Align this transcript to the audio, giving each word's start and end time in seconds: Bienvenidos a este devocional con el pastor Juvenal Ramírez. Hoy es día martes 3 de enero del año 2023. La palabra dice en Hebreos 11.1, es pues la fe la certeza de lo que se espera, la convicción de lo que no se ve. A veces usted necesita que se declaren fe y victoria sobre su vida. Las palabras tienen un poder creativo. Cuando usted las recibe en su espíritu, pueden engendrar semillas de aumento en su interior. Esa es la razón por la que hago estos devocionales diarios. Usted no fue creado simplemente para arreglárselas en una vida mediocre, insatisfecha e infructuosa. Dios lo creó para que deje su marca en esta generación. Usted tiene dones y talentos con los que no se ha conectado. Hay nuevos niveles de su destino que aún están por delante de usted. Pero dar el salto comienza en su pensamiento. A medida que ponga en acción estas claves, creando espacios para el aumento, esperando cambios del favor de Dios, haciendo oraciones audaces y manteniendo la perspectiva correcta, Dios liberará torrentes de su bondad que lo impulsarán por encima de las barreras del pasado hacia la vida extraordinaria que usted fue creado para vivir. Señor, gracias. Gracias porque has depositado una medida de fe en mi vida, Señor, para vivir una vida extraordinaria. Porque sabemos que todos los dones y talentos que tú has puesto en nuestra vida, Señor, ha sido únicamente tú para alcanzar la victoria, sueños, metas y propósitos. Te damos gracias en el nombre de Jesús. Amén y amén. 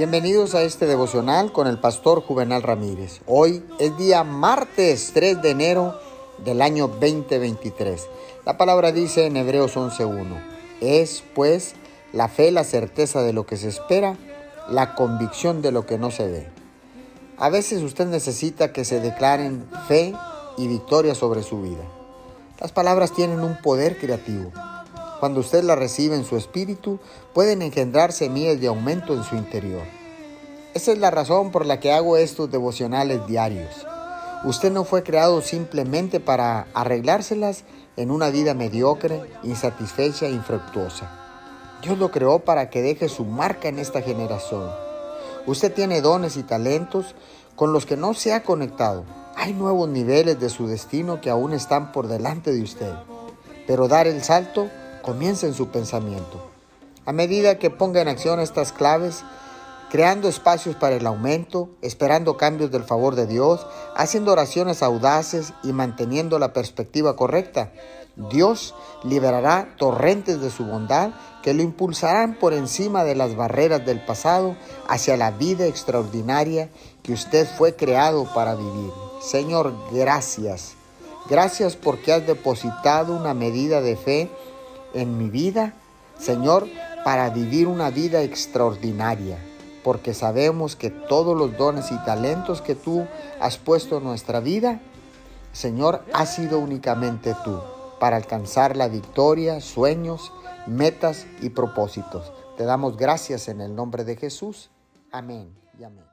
Bienvenidos 0.00 0.54
a 0.54 0.62
este 0.62 0.86
devocional 0.86 1.52
con 1.52 1.66
el 1.66 1.78
pastor 1.78 2.22
Juvenal 2.22 2.62
Ramírez. 2.62 3.20
Hoy 3.26 3.62
es 3.78 3.94
día 3.98 4.24
martes 4.24 5.10
3 5.12 5.42
de 5.42 5.50
enero 5.50 5.94
del 6.42 6.62
año 6.62 6.88
2023. 6.88 8.08
La 8.46 8.56
palabra 8.56 8.92
dice 8.92 9.26
en 9.26 9.36
Hebreos 9.36 9.76
11.1, 9.76 10.42
es 10.80 11.22
pues 11.34 11.74
la 12.14 12.28
fe 12.28 12.50
la 12.50 12.64
certeza 12.64 13.20
de 13.20 13.34
lo 13.34 13.44
que 13.44 13.58
se 13.58 13.68
espera, 13.68 14.16
la 14.70 14.94
convicción 14.94 15.60
de 15.60 15.70
lo 15.70 15.84
que 15.84 15.98
no 15.98 16.10
se 16.10 16.28
ve. 16.28 16.48
A 17.36 17.50
veces 17.50 17.82
usted 17.82 18.06
necesita 18.06 18.72
que 18.72 18.86
se 18.86 19.00
declaren 19.00 19.68
fe 19.86 20.14
y 20.56 20.66
victoria 20.66 21.14
sobre 21.14 21.42
su 21.42 21.60
vida. 21.60 21.84
Las 22.58 22.72
palabras 22.72 23.12
tienen 23.12 23.40
un 23.40 23.60
poder 23.60 23.98
creativo. 23.98 24.50
Cuando 25.20 25.40
usted 25.40 25.62
las 25.62 25.78
recibe 25.78 26.16
en 26.16 26.24
su 26.24 26.38
espíritu, 26.38 26.98
pueden 27.34 27.60
engendrar 27.60 28.10
semillas 28.10 28.58
de 28.58 28.68
aumento 28.68 29.12
en 29.12 29.22
su 29.22 29.36
interior. 29.36 29.82
Esa 30.72 30.92
es 30.92 30.98
la 30.98 31.10
razón 31.10 31.50
por 31.50 31.66
la 31.66 31.78
que 31.78 31.92
hago 31.92 32.16
estos 32.16 32.50
devocionales 32.50 33.26
diarios. 33.26 33.86
Usted 34.44 34.72
no 34.72 34.84
fue 34.84 35.02
creado 35.02 35.42
simplemente 35.42 36.20
para 36.20 36.68
arreglárselas 36.72 37.64
en 37.98 38.10
una 38.10 38.30
vida 38.30 38.54
mediocre, 38.54 39.20
insatisfecha 39.42 40.24
e 40.26 40.30
infructuosa. 40.30 41.10
Dios 41.82 41.98
lo 41.98 42.10
creó 42.10 42.38
para 42.38 42.70
que 42.70 42.80
deje 42.80 43.10
su 43.10 43.26
marca 43.26 43.68
en 43.68 43.78
esta 43.78 44.00
generación. 44.00 44.70
Usted 45.46 45.74
tiene 45.74 46.00
dones 46.00 46.38
y 46.38 46.44
talentos 46.44 47.14
con 47.56 47.74
los 47.74 47.84
que 47.84 47.98
no 47.98 48.14
se 48.14 48.32
ha 48.32 48.42
conectado. 48.42 49.04
Hay 49.36 49.52
nuevos 49.52 49.86
niveles 49.90 50.40
de 50.40 50.48
su 50.48 50.66
destino 50.66 51.20
que 51.20 51.28
aún 51.28 51.52
están 51.52 51.92
por 51.92 52.08
delante 52.08 52.52
de 52.52 52.62
usted. 52.62 52.94
Pero 53.66 53.86
dar 53.86 54.06
el 54.06 54.22
salto 54.22 54.70
comienza 55.02 55.46
en 55.46 55.54
su 55.54 55.68
pensamiento. 55.68 56.40
A 57.06 57.12
medida 57.12 57.58
que 57.58 57.70
ponga 57.70 58.00
en 58.00 58.08
acción 58.08 58.40
estas 58.40 58.72
claves, 58.72 59.24
creando 59.90 60.28
espacios 60.28 60.76
para 60.76 60.96
el 60.96 61.06
aumento, 61.06 61.70
esperando 61.82 62.36
cambios 62.36 62.70
del 62.70 62.84
favor 62.84 63.16
de 63.16 63.26
Dios, 63.26 63.66
haciendo 63.96 64.32
oraciones 64.32 64.82
audaces 64.82 65.52
y 65.62 65.72
manteniendo 65.72 66.38
la 66.38 66.52
perspectiva 66.52 67.16
correcta, 67.16 67.72
Dios 68.30 68.74
liberará 69.02 69.74
torrentes 69.76 70.40
de 70.40 70.50
su 70.50 70.64
bondad 70.64 71.10
que 71.42 71.54
lo 71.54 71.62
impulsarán 71.62 72.34
por 72.34 72.52
encima 72.52 73.02
de 73.04 73.14
las 73.14 73.34
barreras 73.34 73.84
del 73.86 74.04
pasado 74.04 74.56
hacia 74.88 75.16
la 75.16 75.30
vida 75.30 75.66
extraordinaria 75.66 76.68
que 77.02 77.12
usted 77.12 77.48
fue 77.56 77.74
creado 77.74 78.24
para 78.34 78.54
vivir. 78.54 78.90
Señor, 79.22 79.72
gracias. 79.90 80.74
Gracias 81.28 81.76
porque 81.76 82.12
has 82.12 82.26
depositado 82.26 83.16
una 83.16 83.34
medida 83.34 83.80
de 83.80 83.96
fe 83.96 84.30
en 84.94 85.18
mi 85.18 85.30
vida, 85.30 85.74
Señor, 86.18 86.68
para 87.04 87.30
vivir 87.30 87.66
una 87.66 87.90
vida 87.90 88.22
extraordinaria. 88.22 89.38
Porque 89.82 90.12
sabemos 90.12 90.76
que 90.76 90.90
todos 90.90 91.36
los 91.36 91.56
dones 91.56 91.90
y 91.90 91.96
talentos 92.04 92.60
que 92.60 92.74
tú 92.74 93.06
has 93.40 93.56
puesto 93.56 93.98
en 93.98 94.04
nuestra 94.04 94.40
vida, 94.40 94.80
Señor, 95.52 96.04
ha 96.12 96.26
sido 96.26 96.58
únicamente 96.58 97.34
tú 97.44 97.60
para 97.98 98.16
alcanzar 98.16 98.76
la 98.76 98.88
victoria, 98.88 99.60
sueños, 99.60 100.32
metas 100.66 101.26
y 101.40 101.50
propósitos. 101.50 102.32
Te 102.56 102.64
damos 102.64 102.96
gracias 102.96 103.48
en 103.48 103.60
el 103.60 103.74
nombre 103.74 104.04
de 104.04 104.16
Jesús. 104.16 104.70
Amén 105.10 105.48
y 105.78 105.84
amén. 105.84 106.09